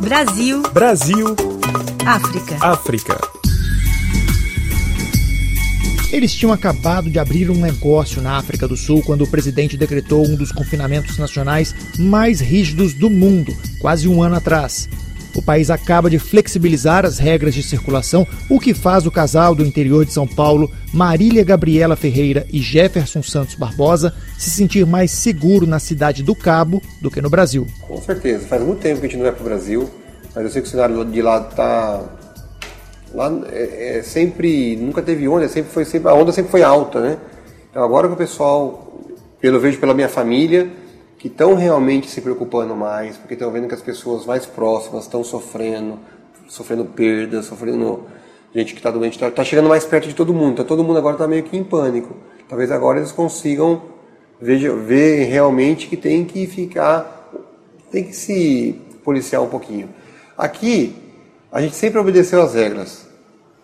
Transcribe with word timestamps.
Brasil. 0.00 0.62
Brasil. 0.72 1.36
África. 2.06 2.56
África. 2.60 3.20
Eles 6.12 6.32
tinham 6.32 6.52
acabado 6.52 7.10
de 7.10 7.18
abrir 7.18 7.50
um 7.50 7.56
negócio 7.56 8.22
na 8.22 8.36
África 8.36 8.68
do 8.68 8.76
Sul 8.76 9.02
quando 9.02 9.22
o 9.22 9.26
presidente 9.26 9.76
decretou 9.76 10.24
um 10.24 10.36
dos 10.36 10.52
confinamentos 10.52 11.18
nacionais 11.18 11.74
mais 11.98 12.40
rígidos 12.40 12.94
do 12.94 13.10
mundo, 13.10 13.52
quase 13.80 14.06
um 14.06 14.22
ano 14.22 14.36
atrás. 14.36 14.88
O 15.34 15.42
país 15.42 15.68
acaba 15.68 16.08
de 16.08 16.18
flexibilizar 16.18 17.04
as 17.04 17.18
regras 17.18 17.54
de 17.54 17.62
circulação, 17.62 18.26
o 18.48 18.60
que 18.60 18.72
faz 18.72 19.06
o 19.06 19.10
casal 19.10 19.54
do 19.54 19.64
interior 19.64 20.04
de 20.04 20.12
São 20.12 20.26
Paulo, 20.26 20.70
Marília 20.92 21.42
Gabriela 21.42 21.96
Ferreira 21.96 22.46
e 22.52 22.60
Jefferson 22.60 23.22
Santos 23.22 23.56
Barbosa, 23.56 24.14
se 24.38 24.50
sentir 24.50 24.86
mais 24.86 25.10
seguro 25.10 25.66
na 25.66 25.78
cidade 25.78 26.22
do 26.22 26.34
Cabo 26.34 26.80
do 27.02 27.10
que 27.10 27.20
no 27.20 27.28
Brasil. 27.28 27.66
Com 27.86 28.00
certeza. 28.00 28.46
Faz 28.46 28.62
muito 28.62 28.80
tempo 28.80 29.00
que 29.00 29.06
a 29.06 29.08
gente 29.08 29.18
não 29.18 29.24
vai 29.24 29.32
para 29.32 29.42
o 29.42 29.44
Brasil, 29.44 29.90
mas 30.34 30.44
eu 30.44 30.50
sei 30.50 30.62
que 30.62 30.68
o 30.68 30.70
cenário 30.70 31.04
de 31.04 31.22
lá 31.22 31.48
está 31.48 32.02
lá 33.12 33.32
é, 33.50 33.98
é, 33.98 34.02
sempre 34.02 34.76
nunca 34.76 35.00
teve 35.00 35.28
onda, 35.28 35.48
sempre 35.48 35.72
foi 35.72 35.84
sempre 35.84 36.10
a 36.10 36.14
onda 36.14 36.32
sempre 36.32 36.50
foi 36.50 36.62
alta, 36.62 37.00
né? 37.00 37.16
Então 37.70 37.82
agora 37.82 38.08
que 38.08 38.14
o 38.14 38.16
pessoal, 38.16 38.92
pelo 39.40 39.60
vejo 39.60 39.78
pela 39.78 39.94
minha 39.94 40.08
família, 40.08 40.68
que 41.24 41.28
estão 41.28 41.54
realmente 41.54 42.10
se 42.10 42.20
preocupando 42.20 42.76
mais, 42.76 43.16
porque 43.16 43.32
estão 43.32 43.50
vendo 43.50 43.66
que 43.66 43.72
as 43.72 43.80
pessoas 43.80 44.26
mais 44.26 44.44
próximas 44.44 45.04
estão 45.04 45.24
sofrendo, 45.24 45.98
sofrendo 46.48 46.84
perdas, 46.84 47.46
sofrendo 47.46 48.02
gente 48.54 48.74
que 48.74 48.78
está 48.78 48.90
doente, 48.90 49.14
está 49.14 49.30
tá 49.30 49.42
chegando 49.42 49.66
mais 49.66 49.86
perto 49.86 50.06
de 50.06 50.14
todo 50.14 50.34
mundo. 50.34 50.56
Tá, 50.56 50.64
todo 50.64 50.84
mundo 50.84 50.98
agora 50.98 51.14
está 51.14 51.26
meio 51.26 51.42
que 51.42 51.56
em 51.56 51.64
pânico. 51.64 52.14
Talvez 52.46 52.70
agora 52.70 52.98
eles 52.98 53.10
consigam 53.10 53.84
ver, 54.38 54.70
ver 54.80 55.24
realmente 55.24 55.86
que 55.86 55.96
tem 55.96 56.26
que 56.26 56.46
ficar, 56.46 57.30
tem 57.90 58.04
que 58.04 58.14
se 58.14 58.78
policiar 59.02 59.42
um 59.42 59.48
pouquinho. 59.48 59.88
Aqui 60.36 60.94
a 61.50 61.62
gente 61.62 61.74
sempre 61.74 61.98
obedeceu 61.98 62.42
as 62.42 62.52
regras, 62.52 63.08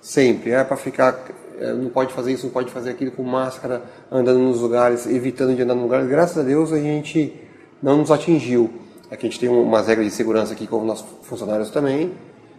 sempre. 0.00 0.52
É 0.52 0.64
para 0.64 0.78
ficar, 0.78 1.26
é, 1.60 1.74
não 1.74 1.90
pode 1.90 2.14
fazer 2.14 2.32
isso, 2.32 2.46
não 2.46 2.52
pode 2.54 2.72
fazer 2.72 2.88
aquilo 2.88 3.10
com 3.10 3.22
máscara, 3.22 3.82
andando 4.10 4.38
nos 4.38 4.62
lugares, 4.62 5.04
evitando 5.06 5.54
de 5.54 5.60
andar 5.60 5.74
nos 5.74 5.82
lugares. 5.82 6.08
Graças 6.08 6.38
a 6.38 6.42
Deus 6.42 6.72
a 6.72 6.78
gente 6.78 7.49
não 7.82 7.98
nos 7.98 8.10
atingiu. 8.10 8.70
Aqui 9.10 9.26
a 9.26 9.30
gente 9.30 9.40
tem 9.40 9.48
umas 9.48 9.86
regras 9.86 10.06
de 10.06 10.12
segurança 10.12 10.52
aqui 10.52 10.66
com 10.66 10.84
nossos 10.84 11.04
funcionários 11.22 11.70
também. 11.70 12.12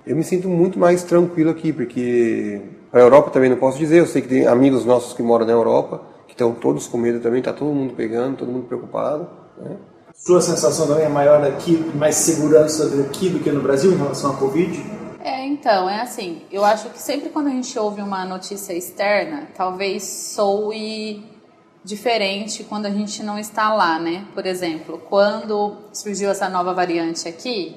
Eu 0.05 0.15
me 0.15 0.23
sinto 0.23 0.49
muito 0.49 0.79
mais 0.79 1.03
tranquilo 1.03 1.51
aqui, 1.51 1.71
porque 1.71 2.61
para 2.91 2.99
a 2.99 3.03
Europa 3.03 3.29
também 3.29 3.49
não 3.49 3.57
posso 3.57 3.77
dizer. 3.77 3.99
Eu 3.99 4.07
sei 4.07 4.21
que 4.21 4.27
tem 4.27 4.47
amigos 4.47 4.83
nossos 4.83 5.13
que 5.13 5.23
moram 5.23 5.45
na 5.45 5.53
Europa, 5.53 6.01
que 6.27 6.33
estão 6.33 6.53
todos 6.53 6.87
com 6.87 6.97
medo 6.97 7.19
também, 7.19 7.39
está 7.39 7.53
todo 7.53 7.73
mundo 7.73 7.93
pegando, 7.93 8.37
todo 8.37 8.51
mundo 8.51 8.65
preocupado. 8.65 9.29
Né? 9.57 9.77
Sua 10.13 10.41
sensação 10.41 10.87
também 10.87 11.05
é 11.05 11.09
maior 11.09 11.43
aqui, 11.45 11.77
mais 11.95 12.15
segurança 12.15 12.85
aqui 13.01 13.29
do 13.29 13.39
que 13.39 13.51
no 13.51 13.61
Brasil 13.61 13.93
em 13.93 13.97
relação 13.97 14.31
à 14.31 14.35
Covid? 14.35 14.83
É, 15.23 15.45
então, 15.45 15.89
é 15.89 16.01
assim, 16.01 16.41
eu 16.51 16.65
acho 16.65 16.89
que 16.89 16.99
sempre 16.99 17.29
quando 17.29 17.47
a 17.47 17.51
gente 17.51 17.77
ouve 17.77 18.01
uma 18.01 18.25
notícia 18.25 18.73
externa, 18.73 19.47
talvez 19.55 20.03
soe 20.03 21.23
diferente 21.83 22.63
quando 22.63 22.85
a 22.85 22.91
gente 22.91 23.23
não 23.23 23.37
está 23.37 23.73
lá, 23.73 23.99
né? 23.99 24.25
Por 24.33 24.45
exemplo, 24.45 25.01
quando 25.09 25.77
surgiu 25.93 26.29
essa 26.29 26.47
nova 26.47 26.73
variante 26.73 27.27
aqui, 27.27 27.75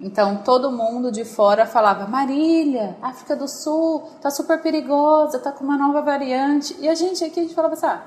então 0.00 0.36
todo 0.36 0.70
mundo 0.70 1.10
de 1.10 1.24
fora 1.24 1.66
falava: 1.66 2.06
Marília, 2.06 2.96
África 3.02 3.34
do 3.34 3.48
Sul, 3.48 4.10
tá 4.20 4.30
super 4.30 4.60
perigosa, 4.60 5.38
tá 5.38 5.50
com 5.50 5.64
uma 5.64 5.76
nova 5.76 6.02
variante. 6.02 6.76
E 6.78 6.88
a 6.88 6.94
gente 6.94 7.24
aqui 7.24 7.40
a 7.40 7.42
gente 7.42 7.54
falava 7.54 7.74
assim: 7.74 7.86
ah, 7.86 8.02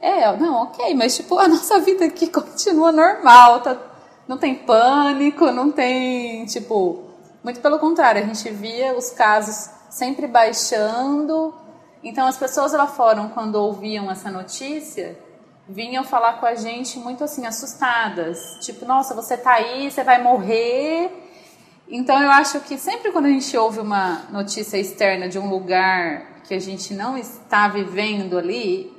é, 0.00 0.36
não, 0.36 0.64
ok, 0.64 0.94
mas 0.94 1.16
tipo, 1.16 1.38
a 1.38 1.48
nossa 1.48 1.80
vida 1.80 2.04
aqui 2.04 2.26
continua 2.28 2.92
normal, 2.92 3.60
tá, 3.60 3.76
não 4.28 4.36
tem 4.36 4.54
pânico, 4.54 5.50
não 5.52 5.70
tem, 5.70 6.44
tipo, 6.46 7.04
muito 7.42 7.60
pelo 7.60 7.78
contrário, 7.78 8.22
a 8.22 8.26
gente 8.26 8.50
via 8.50 8.96
os 8.96 9.10
casos 9.10 9.70
sempre 9.88 10.26
baixando. 10.26 11.54
Então 12.02 12.26
as 12.26 12.36
pessoas 12.36 12.72
lá 12.72 12.86
fora, 12.86 13.22
quando 13.34 13.56
ouviam 13.56 14.10
essa 14.10 14.30
notícia, 14.30 15.18
vinham 15.68 16.04
falar 16.04 16.34
com 16.34 16.46
a 16.46 16.54
gente 16.54 16.98
muito 16.98 17.24
assim 17.24 17.46
assustadas, 17.46 18.58
tipo, 18.60 18.84
nossa, 18.84 19.14
você 19.14 19.36
tá 19.36 19.54
aí, 19.54 19.90
você 19.90 20.04
vai 20.04 20.22
morrer. 20.22 21.10
Então 21.88 22.20
eu 22.22 22.30
acho 22.30 22.60
que 22.60 22.78
sempre 22.78 23.12
quando 23.12 23.26
a 23.26 23.30
gente 23.30 23.56
ouve 23.56 23.80
uma 23.80 24.26
notícia 24.30 24.76
externa 24.76 25.28
de 25.28 25.38
um 25.38 25.48
lugar 25.48 26.42
que 26.44 26.54
a 26.54 26.60
gente 26.60 26.94
não 26.94 27.16
está 27.16 27.68
vivendo 27.68 28.38
ali, 28.38 28.92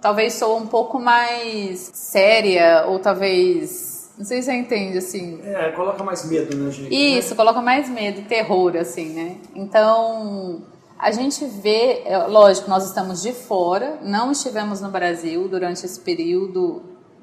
talvez 0.00 0.34
soa 0.34 0.56
um 0.56 0.66
pouco 0.66 0.98
mais 0.98 1.90
séria 1.94 2.84
ou 2.86 2.98
talvez 2.98 3.94
não 4.16 4.24
sei 4.24 4.42
se 4.42 4.46
você 4.46 4.54
entende, 4.54 4.98
assim. 4.98 5.40
É, 5.42 5.72
coloca 5.72 6.04
mais 6.04 6.24
medo, 6.24 6.56
né, 6.56 6.70
gente? 6.70 6.94
Isso, 6.94 7.30
né? 7.30 7.36
coloca 7.36 7.60
mais 7.60 7.88
medo, 7.88 8.22
terror, 8.28 8.76
assim, 8.76 9.08
né? 9.08 9.36
Então, 9.54 10.62
a 10.98 11.10
gente 11.10 11.44
vê, 11.44 12.02
é, 12.04 12.18
lógico, 12.26 12.68
nós 12.68 12.84
estamos 12.84 13.22
de 13.22 13.32
fora, 13.32 13.98
não 14.02 14.32
estivemos 14.32 14.80
no 14.80 14.90
Brasil 14.90 15.48
durante 15.48 15.84
esse 15.84 16.00
período 16.00 16.82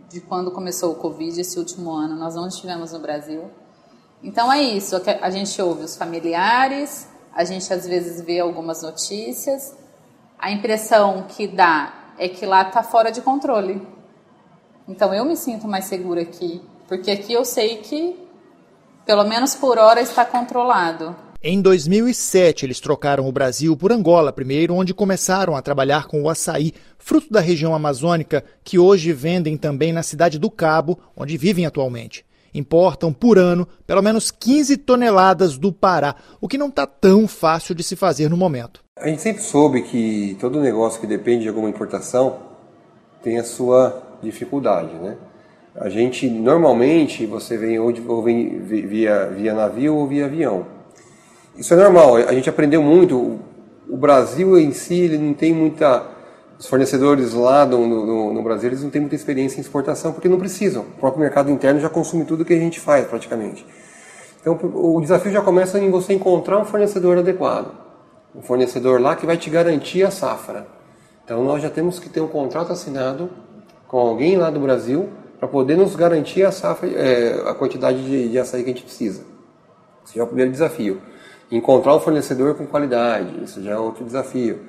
de 0.09 0.20
quando 0.22 0.52
começou 0.52 0.92
o 0.92 0.96
Covid, 0.96 1.40
esse 1.40 1.58
último 1.58 1.92
ano, 1.92 2.16
nós 2.16 2.36
não 2.36 2.48
estivemos 2.48 2.92
no 2.92 3.00
Brasil. 3.00 3.50
Então 4.22 4.52
é 4.52 4.62
isso, 4.62 5.02
a 5.22 5.30
gente 5.30 5.62
ouve 5.62 5.84
os 5.84 5.96
familiares, 5.96 7.08
a 7.34 7.44
gente 7.44 7.74
às 7.74 7.88
vezes 7.88 8.22
vê 8.22 8.40
algumas 8.40 8.84
notícias, 8.84 9.76
a 10.38 10.52
impressão 10.52 11.26
que 11.28 11.48
dá 11.48 12.14
é 12.18 12.28
que 12.28 12.46
lá 12.46 12.62
está 12.64 12.84
fora 12.84 13.12
de 13.12 13.22
controle. 13.22 13.88
Então 14.88 15.14
eu 15.14 15.24
me 15.24 15.38
sinto 15.38 15.68
mais 15.68 15.86
segura 15.86 16.22
aqui 16.22 16.62
porque 16.92 17.10
aqui 17.10 17.31
eu 17.31 17.46
sei 17.46 17.78
que, 17.78 18.20
pelo 19.06 19.24
menos 19.24 19.56
por 19.56 19.78
hora, 19.78 20.02
está 20.02 20.26
controlado. 20.26 21.16
Em 21.44 21.59
2007, 21.59 22.68
eles 22.68 22.79
trocaram 22.79 23.28
o 23.28 23.31
Brasil 23.31 23.75
por 23.75 23.91
Angola 23.91 24.31
primeiro, 24.31 24.75
onde 24.75 24.94
começaram 24.94 25.56
a 25.56 25.62
trabalhar 25.63 26.06
com 26.06 26.22
o 26.22 26.29
açaí, 26.29 26.72
fruto 27.00 27.34
da 27.34 27.40
região 27.40 27.74
amazônica, 27.74 28.44
que 28.63 28.78
hoje 28.78 29.12
vendem 29.12 29.57
também 29.57 29.91
na 29.91 30.03
cidade 30.03 30.38
do 30.38 30.51
Cabo, 30.51 31.00
onde 31.18 31.38
vivem 31.38 31.66
atualmente. 31.66 32.24
Importam 32.53 33.12
por 33.12 33.40
ano 33.40 33.68
pelo 33.88 34.03
menos 34.03 34.30
15 34.30 34.78
toneladas 34.78 35.57
do 35.57 35.74
Pará, 35.74 36.16
o 36.40 36.47
que 36.47 36.59
não 36.59 36.68
está 36.68 36.85
tão 36.85 37.28
fácil 37.28 37.74
de 37.74 37.81
se 37.81 37.96
fazer 37.96 38.30
no 38.30 38.38
momento. 38.38 38.84
A 38.96 39.07
gente 39.07 39.24
sempre 39.24 39.41
soube 39.41 39.81
que 39.81 40.38
todo 40.40 40.62
negócio 40.62 41.01
que 41.01 41.07
depende 41.07 41.41
de 41.41 41.50
alguma 41.50 41.72
importação 41.72 42.38
tem 43.24 43.40
a 43.40 43.44
sua 43.44 44.19
dificuldade, 44.22 44.94
né? 44.94 45.18
A 45.75 45.90
gente 45.90 46.30
normalmente 46.30 47.25
você 47.25 47.57
vem 47.57 47.80
ou, 47.80 47.91
ou 48.09 48.22
vem 48.22 48.59
via, 48.59 49.25
via 49.25 49.56
navio 49.56 49.96
ou 49.96 50.07
via 50.07 50.25
avião. 50.25 50.81
Isso 51.57 51.73
é 51.73 51.78
normal. 51.78 52.16
A 52.16 52.34
gente 52.34 52.50
aprendeu 52.50 52.81
muito. 52.81 53.39
O 53.89 53.97
Brasil 53.97 54.57
em 54.57 54.72
si 54.72 55.01
ele 55.01 55.17
não 55.17 55.34
tem 55.34 55.53
muita 55.53 56.06
os 56.62 56.67
fornecedores 56.67 57.34
lá 57.34 57.66
no, 57.66 57.88
no, 57.88 58.34
no, 58.34 58.44
Brasil 58.44 58.69
eles 58.69 58.84
não 58.84 58.91
têm 58.91 59.01
muita 59.01 59.16
experiência 59.16 59.57
em 59.57 59.62
exportação 59.62 60.13
porque 60.13 60.29
não 60.29 60.38
precisam. 60.38 60.84
O 60.84 61.00
próprio 61.00 61.19
mercado 61.19 61.50
interno 61.50 61.79
já 61.79 61.89
consome 61.89 62.23
tudo 62.23 62.45
que 62.45 62.53
a 62.53 62.59
gente 62.59 62.79
faz 62.79 63.07
praticamente. 63.07 63.66
Então 64.39 64.59
o 64.75 65.01
desafio 65.01 65.31
já 65.31 65.41
começa 65.41 65.79
em 65.79 65.89
você 65.89 66.13
encontrar 66.13 66.59
um 66.59 66.66
fornecedor 66.66 67.17
adequado, 67.17 67.72
um 68.35 68.44
fornecedor 68.44 69.01
lá 69.01 69.16
que 69.16 69.25
vai 69.25 69.38
te 69.38 69.50
garantir 69.50 70.03
a 70.03 70.12
safra. 70.12 70.68
Então 71.25 71.44
nós 71.44 71.63
já 71.63 71.69
temos 71.69 71.97
que 71.97 72.09
ter 72.09 72.22
um 72.22 72.28
contrato 72.28 72.72
assinado 72.72 73.31
com 73.88 73.97
alguém 73.97 74.38
lá 74.38 74.51
do 74.51 74.59
Brasil 74.59 75.09
para 75.39 75.47
poder 75.47 75.75
nos 75.75 75.95
garantir 75.95 76.45
a 76.45 76.51
safra, 76.51 76.88
é, 76.89 77.41
a 77.50 77.56
quantidade 77.56 78.03
de, 78.03 78.29
de 78.29 78.38
açaí 78.38 78.63
que 78.63 78.69
a 78.69 78.73
gente 78.73 78.83
precisa. 78.83 79.23
Esse 80.06 80.19
é 80.19 80.23
o 80.23 80.28
primeiro 80.28 80.51
desafio. 80.51 81.01
Encontrar 81.51 81.95
um 81.95 82.00
fornecedor 82.00 82.56
com 82.56 82.66
qualidade, 82.66 83.44
isso 83.44 83.62
já 83.62 83.72
é 83.72 83.78
outro 83.78 84.06
desafio. 84.06 84.59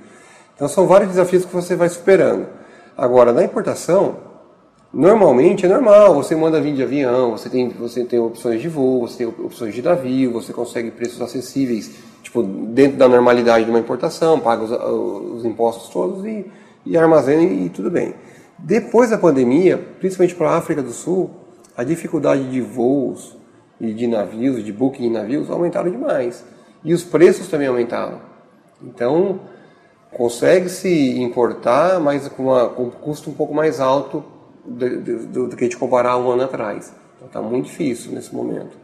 Então 0.55 0.69
são 0.69 0.87
vários 0.87 1.11
desafios 1.11 1.45
que 1.45 1.55
você 1.55 1.77
vai 1.77 1.89
superando. 1.89 2.47
Agora, 2.97 3.33
na 3.33 3.45
importação, 3.45 4.17
normalmente 4.93 5.65
é 5.65 5.69
normal, 5.69 6.15
você 6.15 6.35
manda 6.35 6.61
vir 6.61 6.75
de 6.75 6.83
avião, 6.83 7.31
você 7.31 7.49
tem, 7.49 7.69
você 7.69 8.05
tem 8.05 8.19
opções 8.19 8.61
de 8.61 8.69
voo, 8.69 9.01
você 9.01 9.19
tem 9.19 9.27
opções 9.27 9.75
de 9.75 9.81
navio, 9.81 10.33
você 10.33 10.53
consegue 10.53 10.91
preços 10.91 11.23
acessíveis, 11.23 11.93
tipo, 12.23 12.43
dentro 12.43 12.99
da 12.99 13.09
normalidade 13.09 13.65
de 13.65 13.71
uma 13.71 13.81
importação, 13.81 14.41
paga 14.41 14.65
os, 14.65 14.71
os 15.37 15.45
impostos 15.45 15.89
todos 15.89 16.25
e, 16.25 16.47
e 16.85 16.97
armazena 16.99 17.43
e, 17.43 17.67
e 17.67 17.69
tudo 17.71 17.91
bem. 17.91 18.15
Depois 18.59 19.11
da 19.11 19.19
pandemia, 19.19 19.79
principalmente 19.99 20.35
para 20.35 20.51
a 20.51 20.57
África 20.57 20.83
do 20.83 20.93
Sul, 20.93 21.31
a 21.77 21.83
dificuldade 21.83 22.51
de 22.51 22.61
voos 22.61 23.37
e 23.81 23.93
de 23.93 24.07
navios, 24.07 24.65
de 24.65 24.73
booking 24.73 25.05
de 25.05 25.11
navios, 25.11 25.51
aumentaram 25.51 25.91
demais. 25.91 26.45
E 26.85 26.93
os 26.93 27.05
preços 27.05 27.49
também 27.49 27.69
aumentaram. 27.69 28.21
Então, 28.83 29.41
consegue-se 30.11 31.19
importar, 31.21 32.01
mas 32.01 32.29
com, 32.29 32.45
uma, 32.45 32.69
com, 32.69 32.85
um 32.85 32.91
custo 32.91 33.31
um 33.31 33.35
pouco 33.35 33.55
mais 33.55 33.81
alto 33.81 34.25
do, 34.65 35.01
do, 35.01 35.49
do 35.49 35.57
que 35.57 35.65
a 35.65 35.67
gente 35.67 35.77
comparar 35.77 36.17
um 36.17 36.31
ano 36.31 36.45
atrás. 36.45 36.93
Então, 37.17 37.27
está 37.29 37.43
muito 37.43 37.67
difícil 37.67 38.13
nesse 38.13 38.35
momento. 38.35 38.77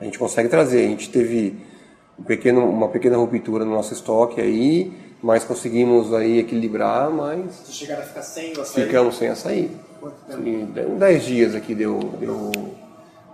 A 0.00 0.04
gente 0.04 0.18
consegue 0.18 0.48
trazer. 0.48 0.84
A 0.84 0.88
gente 0.88 1.10
teve 1.10 1.56
um 2.18 2.22
pequeno, 2.22 2.68
uma 2.68 2.88
pequena 2.88 3.16
ruptura 3.16 3.64
no 3.64 3.72
nosso 3.72 3.92
estoque 3.92 4.40
aí, 4.40 4.92
mas 5.22 5.44
conseguimos 5.44 6.12
aí 6.12 6.38
equilibrar, 6.38 7.10
mas 7.10 7.54
Vocês 7.54 7.76
chegaram 7.76 8.02
a 8.02 8.06
ficar 8.06 8.22
sem 8.22 8.52
açaí? 8.52 8.84
ficamos 8.84 9.16
sem 9.16 9.28
açaí. 9.28 9.70
Quanto 10.00 10.16
tempo? 10.26 10.46
Em 10.46 10.98
10 10.98 11.24
dias 11.24 11.54
aqui 11.54 11.74
deu, 11.74 11.98
deu, 12.20 12.52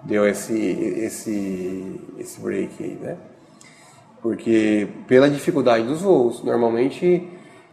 deu 0.05 0.28
esse, 0.28 0.55
esse, 0.55 2.00
esse 2.19 2.40
break 2.40 2.82
aí, 2.82 2.99
né? 3.00 3.16
Porque 4.22 4.88
pela 5.08 5.28
dificuldade 5.31 5.84
dos 5.84 6.02
voos, 6.02 6.43
normalmente 6.43 7.28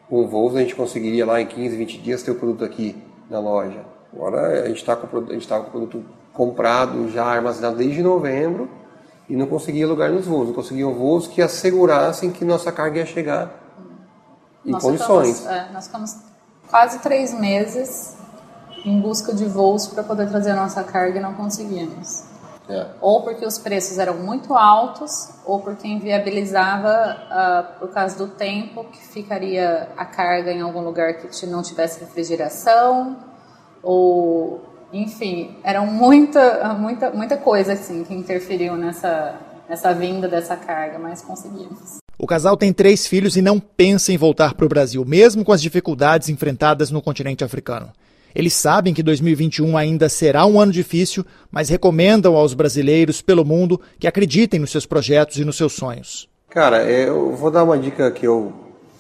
com 0.10 0.26
voos 0.28 0.56
a 0.56 0.60
gente 0.60 0.76
conseguiria 0.76 1.26
lá 1.26 1.42
em 1.42 1.46
15, 1.46 1.76
20 1.76 1.98
dias 2.00 2.24
ter 2.24 2.32
o 2.32 2.36
produto 2.36 2.64
aqui 2.64 2.96
na 3.30 3.40
loja. 3.40 3.82
Agora 4.14 4.64
a 4.64 4.68
gente 4.68 4.78
está 4.78 4.96
com, 4.96 5.08
tá 5.08 5.60
com 5.60 5.68
o 5.68 5.72
produto 5.72 6.06
comprado, 6.34 7.10
já 7.12 7.26
armazenado 7.26 7.76
desde 7.78 8.02
novembro 8.02 8.70
e 9.28 9.36
não 9.36 9.46
conseguia 9.48 9.86
lugar 9.86 10.10
nos 10.10 10.26
voos, 10.26 10.48
não 10.48 10.54
conseguiam 10.54 10.94
voos 10.94 11.28
que 11.28 11.42
assegurassem 11.42 12.32
que 12.32 12.46
nossa 12.46 12.72
carga 12.72 13.00
ia 13.00 13.06
chegar 13.06 13.52
em 14.66 14.72
Nós 14.72 14.82
condições. 14.82 15.40
ficamos- 15.42 15.58
é, 15.60 15.70
nós 15.74 15.86
ficamos 15.88 16.16
quase 16.70 17.00
três 17.00 17.38
meses 17.38 18.16
em 18.86 19.02
busca 19.02 19.34
de 19.34 19.44
voos 19.46 19.88
para 19.88 20.04
poder 20.04 20.30
trazer 20.30 20.52
a 20.52 20.56
nossa 20.56 20.82
carga 20.84 21.20
e 21.20 21.22
não 21.22 21.34
conseguimos. 21.34 22.24
É. 22.70 22.88
Ou 23.00 23.24
porque 23.24 23.46
os 23.46 23.58
preços 23.58 23.98
eram 23.98 24.16
muito 24.16 24.54
altos, 24.54 25.30
ou 25.46 25.62
porque 25.62 25.88
inviabilizava 25.88 26.90
ah, 26.90 27.76
por 27.80 27.90
causa 27.90 28.18
do 28.18 28.28
tempo 28.28 28.84
que 28.86 29.00
ficaria 29.08 29.90
a 29.96 30.06
carga 30.06 30.52
em 30.52 30.62
algum 30.62 30.82
lugar 30.82 31.14
que 31.14 31.46
não 31.46 31.64
tivesse 31.64 32.00
refrigeração, 32.02 33.18
ou 33.82 34.62
enfim, 34.92 35.58
eram 35.64 35.86
muita, 35.86 36.74
muita, 36.74 37.12
muita 37.12 37.38
coisa 37.38 37.74
assim 37.74 38.04
que 38.04 38.14
interferiu 38.14 38.76
nessa, 38.76 39.36
nessa 39.68 39.94
vinda 39.94 40.28
dessa 40.28 40.56
carga, 40.56 40.98
mas 41.00 41.22
conseguimos. 41.22 41.98
O 42.20 42.26
casal 42.26 42.58
tem 42.58 42.74
três 42.74 43.06
filhos 43.06 43.38
e 43.38 43.42
não 43.42 43.60
pensa 43.60 44.12
em 44.12 44.18
voltar 44.18 44.56
para 44.56 44.66
o 44.66 44.70
Brasil, 44.70 45.06
mesmo 45.06 45.46
com 45.46 45.52
as 45.52 45.62
dificuldades 45.62 46.30
enfrentadas 46.30 46.90
no 46.90 47.02
continente 47.02 47.44
africano. 47.44 47.92
Eles 48.38 48.54
sabem 48.54 48.94
que 48.94 49.02
2021 49.02 49.76
ainda 49.76 50.08
será 50.08 50.46
um 50.46 50.62
ano 50.62 50.72
difícil, 50.72 51.26
mas 51.50 51.70
recomendam 51.70 52.36
aos 52.36 52.54
brasileiros 52.54 53.20
pelo 53.20 53.44
mundo 53.44 53.82
que 53.98 54.06
acreditem 54.06 54.60
nos 54.60 54.70
seus 54.70 54.86
projetos 54.86 55.38
e 55.38 55.44
nos 55.44 55.58
seus 55.58 55.74
sonhos. 55.74 56.30
Cara, 56.48 56.84
é, 56.84 57.10
eu 57.10 57.32
vou 57.32 57.50
dar 57.50 57.64
uma 57.64 57.80
dica 57.80 58.12
que 58.12 58.28
eu, 58.28 58.54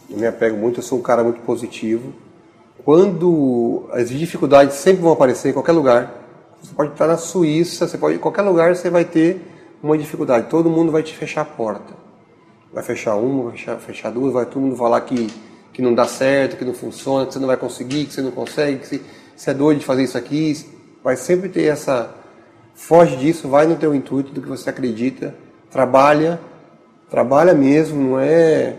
me 0.10 0.26
apego 0.26 0.58
muito, 0.58 0.80
eu 0.80 0.84
sou 0.84 0.98
um 0.98 1.04
cara 1.04 1.24
muito 1.24 1.40
positivo. 1.42 2.16
Quando 2.84 3.88
as 3.92 4.10
dificuldades 4.10 4.76
sempre 4.78 5.04
vão 5.04 5.12
aparecer 5.12 5.50
em 5.50 5.54
qualquer 5.54 5.74
lugar, 5.74 6.12
você 6.60 6.74
pode 6.74 6.94
estar 6.94 7.06
na 7.06 7.18
Suíça, 7.18 7.88
você 7.88 7.96
pode 7.96 8.16
em 8.16 8.20
qualquer 8.20 8.42
lugar 8.42 8.76
você 8.76 8.90
vai 8.90 9.06
ter 9.06 9.40
uma 9.84 9.96
dificuldade. 10.00 10.50
Todo 10.50 10.68
mundo 10.68 10.92
vai 10.92 11.04
te 11.04 11.16
fechar 11.16 11.42
a 11.42 11.46
porta. 11.46 11.94
Vai 12.74 12.82
fechar 12.82 13.16
uma, 13.16 13.44
vai 13.44 13.52
fechar, 13.52 13.78
fechar 13.78 14.12
duas, 14.12 14.34
vai 14.34 14.48
todo 14.48 14.62
mundo 14.62 14.76
falar 14.76 15.00
que, 15.02 15.28
que 15.72 15.80
não 15.80 15.94
dá 15.94 16.08
certo, 16.08 16.58
que 16.58 16.66
não 16.66 16.74
funciona, 16.74 17.28
que 17.28 17.34
você 17.34 17.40
não 17.40 17.48
vai 17.48 17.58
conseguir, 17.58 18.06
que 18.06 18.14
você 18.16 18.22
não 18.24 18.32
consegue, 18.32 18.80
que 18.80 18.88
você, 18.88 19.02
você 19.38 19.52
é 19.52 19.54
doido 19.54 19.80
de 19.80 19.86
fazer 19.86 20.04
isso 20.04 20.18
aqui. 20.18 20.66
Vai 21.04 21.16
sempre 21.16 21.48
ter 21.48 21.66
essa. 21.66 22.10
Foge 22.74 23.16
disso, 23.16 23.48
vai 23.48 23.66
no 23.66 23.76
teu 23.76 23.94
intuito 23.96 24.32
do 24.32 24.42
que 24.42 24.48
você 24.48 24.70
acredita, 24.70 25.34
trabalha, 25.72 26.40
trabalha 27.10 27.54
mesmo, 27.54 28.12
não 28.12 28.20
é 28.20 28.76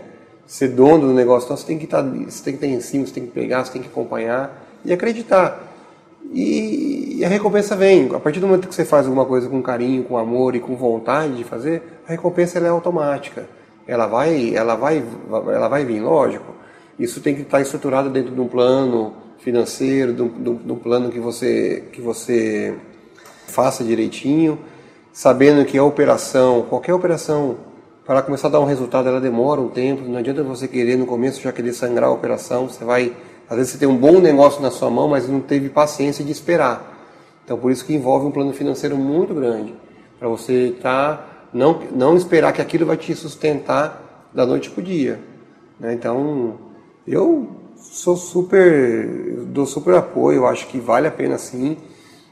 ser 0.47 0.69
dono 0.69 1.07
do 1.07 1.13
negócio, 1.13 1.47
então 1.47 1.57
você 1.57 1.65
tem 1.65 1.77
que 1.77 1.83
estar, 1.83 2.01
você 2.01 2.43
tem 2.43 2.55
que 2.55 2.65
estar 2.65 2.67
em 2.67 2.79
cima, 2.79 3.05
você 3.05 3.13
tem 3.13 3.25
que 3.25 3.31
pegar, 3.31 3.65
você 3.65 3.73
tem 3.73 3.81
que 3.81 3.89
acompanhar 3.89 4.65
e 4.85 4.93
acreditar. 4.93 5.63
E, 6.31 7.17
e 7.17 7.25
a 7.25 7.27
recompensa 7.27 7.75
vem. 7.75 8.09
A 8.15 8.19
partir 8.19 8.39
do 8.39 8.47
momento 8.47 8.69
que 8.69 8.75
você 8.75 8.85
faz 8.85 9.05
alguma 9.05 9.25
coisa 9.25 9.49
com 9.49 9.61
carinho, 9.61 10.05
com 10.05 10.17
amor 10.17 10.55
e 10.55 10.61
com 10.61 10.77
vontade 10.77 11.35
de 11.35 11.43
fazer, 11.43 12.01
a 12.07 12.11
recompensa 12.11 12.57
é 12.57 12.67
automática. 12.69 13.47
Ela 13.85 14.07
vai, 14.07 14.55
ela 14.55 14.75
vai, 14.75 15.03
ela 15.29 15.67
vai 15.67 15.83
vir, 15.83 15.99
lógico. 15.99 16.55
Isso 16.97 17.19
tem 17.19 17.35
que 17.35 17.41
estar 17.41 17.59
estruturado 17.59 18.09
dentro 18.09 18.33
de 18.33 18.39
um 18.39 18.47
plano 18.47 19.27
financeiro, 19.39 20.11
um- 20.23 20.55
de 20.55 20.71
um 20.71 20.75
plano 20.75 21.09
que 21.09 21.19
você, 21.19 21.83
que 21.91 22.01
você 22.01 22.75
faça 23.47 23.83
direitinho, 23.83 24.59
sabendo 25.11 25.65
que 25.65 25.77
a 25.77 25.83
operação, 25.83 26.63
qualquer 26.69 26.93
operação, 26.93 27.57
para 28.05 28.21
começar 28.21 28.47
a 28.47 28.51
dar 28.51 28.59
um 28.59 28.65
resultado, 28.65 29.07
ela 29.07 29.21
demora 29.21 29.61
um 29.61 29.69
tempo. 29.69 30.01
Não 30.07 30.17
adianta 30.17 30.43
você 30.43 30.67
querer 30.67 30.97
no 30.97 31.05
começo 31.05 31.41
já 31.41 31.51
querer 31.51 31.73
sangrar 31.73 32.09
a 32.09 32.11
operação. 32.11 32.67
Você 32.67 32.83
vai, 32.83 33.13
às 33.47 33.55
vezes 33.57 33.73
você 33.73 33.77
tem 33.77 33.87
um 33.87 33.97
bom 33.97 34.19
negócio 34.19 34.61
na 34.61 34.71
sua 34.71 34.89
mão, 34.89 35.07
mas 35.07 35.29
não 35.29 35.39
teve 35.39 35.69
paciência 35.69 36.25
de 36.25 36.31
esperar. 36.31 36.97
Então 37.45 37.57
por 37.57 37.71
isso 37.71 37.85
que 37.85 37.93
envolve 37.93 38.25
um 38.25 38.31
plano 38.31 38.51
financeiro 38.53 38.97
muito 38.97 39.33
grande 39.33 39.73
para 40.19 40.27
você 40.27 40.75
tá 40.81 41.25
não 41.53 41.79
não 41.95 42.15
esperar 42.17 42.51
que 42.53 42.61
aquilo 42.61 42.85
vai 42.85 42.97
te 42.97 43.15
sustentar 43.15 44.29
da 44.33 44.45
noite 44.45 44.69
para 44.69 44.81
o 44.81 44.83
dia. 44.83 45.19
né? 45.79 45.93
Então 45.93 46.55
eu 47.07 47.47
sou 47.79 48.15
super, 48.15 49.05
dou 49.47 49.65
super 49.65 49.95
apoio. 49.95 50.45
Acho 50.45 50.67
que 50.67 50.79
vale 50.79 51.07
a 51.07 51.11
pena 51.11 51.37
sim. 51.37 51.77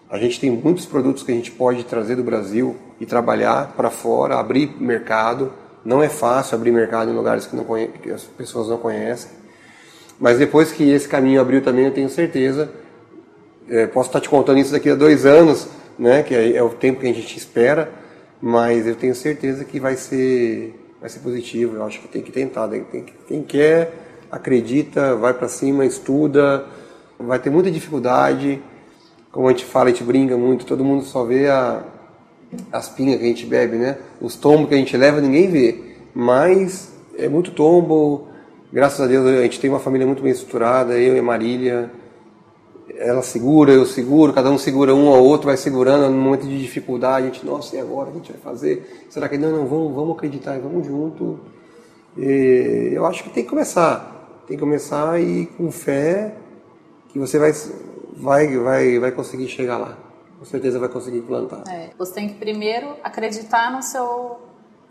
A 0.10 0.18
gente 0.18 0.40
tem 0.40 0.50
muitos 0.52 0.86
produtos 0.86 1.24
que 1.24 1.32
a 1.32 1.36
gente 1.36 1.52
pode 1.52 1.84
trazer 1.84 2.16
do 2.16 2.24
Brasil 2.24 2.76
e 3.00 3.06
trabalhar 3.06 3.74
para 3.76 3.90
fora, 3.90 4.38
abrir 4.40 4.76
mercado. 4.80 5.52
Não 5.84 6.02
é 6.02 6.10
fácil 6.10 6.56
abrir 6.56 6.72
mercado 6.72 7.12
em 7.12 7.14
lugares 7.16 7.46
que, 7.46 7.56
não 7.56 7.64
conhe- 7.64 7.88
que 8.02 8.10
as 8.12 8.24
pessoas 8.24 8.68
não 8.70 8.78
conhecem. 8.78 9.32
Mas 10.20 10.38
depois 10.38 10.72
que 10.72 10.90
esse 10.90 11.08
caminho 11.08 11.40
abriu 11.42 11.62
também, 11.62 11.86
eu 11.86 11.94
tenho 11.94 12.10
certeza. 12.10 12.70
é, 13.70 13.86
posso 13.86 14.08
estar 14.10 14.22
te 14.22 14.30
contando 14.30 14.60
isso 14.60 14.72
daqui 14.72 14.90
a 14.90 14.96
dois 14.96 15.26
anos, 15.26 15.68
né? 16.00 16.24
Que 16.24 16.34
é, 16.34 16.56
é 16.56 16.64
o 16.64 16.70
tempo 16.70 17.02
que 17.02 17.08
a 17.08 17.14
gente 17.14 17.38
espera. 17.38 17.92
Mas 18.42 18.88
eu 18.88 18.96
tenho 18.96 19.14
certeza 19.14 19.66
que 19.66 19.78
vai 19.78 19.98
ser, 19.98 20.74
vai 21.02 21.10
ser 21.10 21.20
positivo. 21.20 21.76
Eu 21.76 21.84
acho 21.84 22.00
que 22.00 22.08
tem 22.08 22.22
que 22.22 22.32
tentar. 22.32 22.68
Tem 22.70 22.84
que- 22.84 23.14
quem 23.28 23.44
quer, 23.44 23.92
acredita, 24.32 25.16
vai 25.16 25.34
para 25.34 25.48
cima, 25.48 25.86
estuda. 25.86 26.66
Vai 27.20 27.40
ter 27.40 27.50
muita 27.50 27.72
dificuldade 27.72 28.62
como 29.38 29.48
a 29.48 29.52
gente 29.52 29.66
fala, 29.66 29.90
a 29.90 29.92
gente 29.92 30.04
brinca 30.04 30.36
muito, 30.36 30.66
todo 30.66 30.84
mundo 30.84 31.04
só 31.04 31.24
vê 31.24 31.48
a, 31.48 31.84
as 32.72 32.90
pingas 32.90 33.18
que 33.18 33.24
a 33.24 33.28
gente 33.28 33.46
bebe, 33.46 33.76
né? 33.78 34.00
Os 34.20 34.36
tombos 34.36 34.68
que 34.68 34.74
a 34.74 34.78
gente 34.80 34.98
leva 34.98 35.22
ninguém 35.22 35.48
vê. 35.48 35.80
Mas 36.12 36.92
é 37.16 37.30
muito 37.30 37.52
tombo. 37.52 38.30
Graças 38.74 39.00
a 39.00 39.06
Deus 39.06 39.28
a 39.28 39.44
gente 39.44 39.60
tem 39.60 39.70
uma 39.70 39.80
família 39.80 40.08
muito 40.08 40.24
bem 40.24 40.32
estruturada, 40.32 40.98
eu 40.98 41.16
e 41.16 41.20
a 41.20 41.22
Marília. 41.22 41.92
Ela 42.98 43.22
segura, 43.22 43.72
eu 43.72 43.86
seguro, 43.86 44.34
cada 44.34 44.50
um 44.50 44.58
segura 44.58 44.96
um 44.96 45.10
ao 45.10 45.24
outro, 45.24 45.46
vai 45.46 45.58
segurando 45.58 46.10
no 46.10 46.20
momento 46.20 46.48
de 46.48 46.60
dificuldade. 46.60 47.28
A 47.28 47.30
gente, 47.30 47.46
nossa, 47.46 47.76
e 47.76 47.80
agora? 47.80 48.10
O 48.10 48.14
que 48.14 48.18
a 48.18 48.22
gente 48.22 48.32
vai 48.32 48.42
fazer? 48.42 49.06
Será 49.08 49.30
que 49.30 49.38
não? 49.38 49.52
Não, 49.52 49.68
vamos, 49.68 49.94
vamos 49.94 50.16
acreditar 50.16 50.58
vamos 50.58 50.88
junto. 50.88 51.40
E 52.18 52.90
eu 52.92 53.06
acho 53.06 53.24
que 53.24 53.30
tem 53.30 53.44
que 53.44 53.50
começar. 53.52 54.17
Tem 54.48 54.56
que 54.56 54.64
começar 54.64 55.20
e 55.20 55.46
com 55.46 55.70
fé 55.70 56.34
que 57.10 57.20
você 57.20 57.38
vai, 57.38 57.52
vai, 58.16 58.58
vai, 58.58 59.00
vai 59.00 59.12
conseguir 59.12 59.50
chegar 59.50 59.78
lá. 59.78 59.98
Com 60.40 60.45
certeza 60.45 60.80
vai 60.80 60.88
conseguir 60.88 61.21
plantar. 61.21 61.64
É, 61.68 61.90
você 61.98 62.14
tem 62.14 62.30
que 62.30 62.36
primeiro 62.36 62.95
acreditar 63.04 63.69
no 63.74 63.83
seu, 63.83 64.40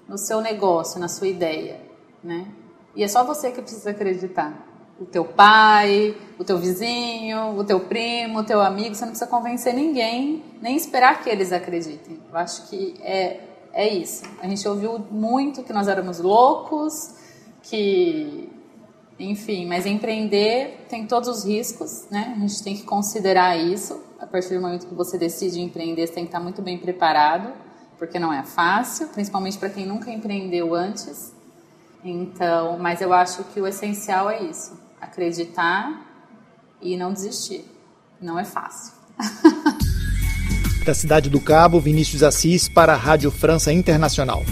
no 0.07 0.19
seu 0.19 0.42
negócio, 0.42 1.00
na 1.00 1.09
sua 1.09 1.28
ideia, 1.28 1.80
né? 2.23 2.49
E 2.95 3.02
é 3.02 3.09
só 3.09 3.25
você 3.25 3.50
que 3.50 3.62
precisa 3.62 3.90
acreditar. 3.90 4.66
O 5.00 5.07
teu 5.07 5.25
pai, 5.25 6.14
o 6.38 6.45
teu 6.45 6.59
vizinho, 6.59 7.59
o 7.59 7.64
teu 7.64 7.80
primo, 7.80 8.40
o 8.40 8.45
teu 8.45 8.61
amigo, 8.61 8.95
você 8.95 9.07
não 9.07 9.12
precisa 9.12 9.30
convencer 9.30 9.73
ninguém, 9.73 10.45
nem 10.61 10.76
esperar 10.76 11.23
que 11.23 11.30
eles 11.30 11.50
acreditem. 11.50 12.21
Eu 12.30 12.37
acho 12.37 12.69
que 12.69 12.95
é, 13.02 13.40
é 13.73 13.88
isso. 13.88 14.25
A 14.42 14.47
gente 14.47 14.69
ouviu 14.69 14.99
muito 15.11 15.62
que 15.62 15.73
nós 15.73 15.88
éramos 15.88 16.19
loucos, 16.19 17.14
que 17.62 18.50
enfim, 19.18 19.66
mas 19.66 19.87
empreender 19.87 20.87
tem 20.88 21.06
todos 21.06 21.28
os 21.28 21.44
riscos, 21.44 22.06
né? 22.11 22.35
A 22.37 22.40
gente 22.40 22.62
tem 22.62 22.76
que 22.76 22.82
considerar 22.82 23.56
isso. 23.56 24.04
A 24.18 24.26
partir 24.26 24.54
do 24.54 24.61
momento 24.61 24.87
que 24.87 24.94
você 24.94 25.18
decide 25.18 25.61
empreender, 25.61 26.06
você 26.06 26.14
tem 26.14 26.25
que 26.25 26.28
estar 26.28 26.40
muito 26.40 26.61
bem 26.62 26.78
preparado, 26.78 27.52
porque 27.99 28.18
não 28.18 28.32
é 28.32 28.42
fácil, 28.42 29.08
principalmente 29.08 29.58
para 29.58 29.70
quem 29.70 29.87
nunca 29.87 30.11
empreendeu 30.11 30.75
antes. 30.75 31.32
Então, 32.04 32.78
mas 32.78 33.00
eu 33.00 33.12
acho 33.12 33.44
que 33.44 33.61
o 33.61 33.66
essencial 33.66 34.30
é 34.30 34.42
isso: 34.42 34.78
acreditar 35.00 36.06
e 36.80 36.96
não 36.96 37.12
desistir. 37.12 37.64
Não 38.20 38.38
é 38.38 38.44
fácil. 38.44 38.94
Da 40.85 40.94
cidade 40.94 41.28
do 41.28 41.40
Cabo, 41.40 41.80
Vinícius 41.80 42.23
Assis 42.23 42.68
para 42.68 42.92
a 42.92 42.96
Rádio 42.96 43.30
França 43.30 43.73
Internacional. 43.73 44.44